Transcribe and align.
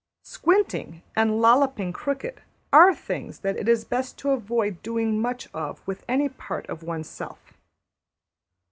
''Squinting 0.37 1.03
and 1.15 1.39
lolloping 1.39 1.93
crooked 1.93 2.41
are 2.73 2.91
things 2.91 3.41
that 3.41 3.55
it 3.55 3.69
is 3.69 3.85
best 3.85 4.17
to 4.17 4.31
avoid 4.31 4.81
doing 4.81 5.21
much 5.21 5.47
of 5.53 5.85
with 5.87 6.03
any 6.09 6.27
part 6.27 6.67
of 6.69 6.81
one's 6.81 7.07
self. 7.07 7.53